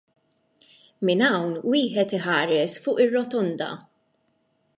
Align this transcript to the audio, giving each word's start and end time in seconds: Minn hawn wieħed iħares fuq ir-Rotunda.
Minn 1.09 1.21
hawn 1.27 1.53
wieħed 1.73 2.17
iħares 2.21 2.79
fuq 2.87 3.07
ir-Rotunda. 3.07 3.71